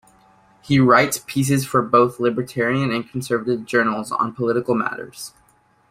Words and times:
He 0.63 0.79
writes 0.79 1.21
pieces 1.27 1.63
for 1.63 1.83
both 1.83 2.19
libertarian 2.19 2.89
and 2.91 3.07
conservative 3.07 3.67
journals 3.67 4.11
on 4.11 4.33
political 4.33 4.73
matters. 4.73 5.35